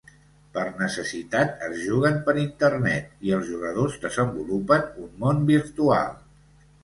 [0.53, 6.19] Per necessitat, es juguen per Internet, i els jugadors desenvolupen un món virtual.